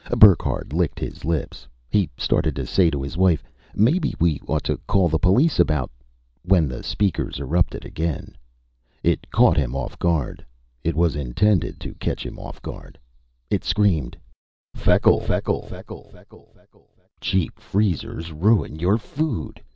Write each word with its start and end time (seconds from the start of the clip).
Burckhardt 0.17 0.73
licked 0.73 0.97
his 0.99 1.23
lips. 1.25 1.67
He 1.87 2.09
started 2.17 2.55
to 2.55 2.65
say 2.65 2.89
to 2.89 3.03
his 3.03 3.17
wife, 3.17 3.43
"Maybe 3.75 4.15
we 4.19 4.41
ought 4.47 4.63
to 4.63 4.77
call 4.87 5.09
the 5.09 5.19
police 5.19 5.59
about" 5.59 5.91
when 6.41 6.67
the 6.67 6.81
speakers 6.81 7.39
erupted 7.39 7.85
again. 7.85 8.35
It 9.03 9.29
caught 9.29 9.57
him 9.57 9.75
off 9.75 9.99
guard; 9.99 10.43
it 10.83 10.95
was 10.95 11.15
intended 11.15 11.79
to 11.81 11.93
catch 12.01 12.25
him 12.25 12.39
off 12.39 12.59
guard. 12.63 12.97
It 13.51 13.63
screamed: 13.63 14.17
"Feckle, 14.75 15.19
Feckle, 15.19 15.67
Feckle, 15.67 16.09
Feckle, 16.09 16.09
Feckle, 16.09 16.09
Feckle, 16.09 16.49
Feckle, 16.55 16.89
Feckle. 16.97 17.09
Cheap 17.21 17.59
freezers 17.59 18.31
ruin 18.31 18.79
your 18.79 18.97
food. 18.97 19.61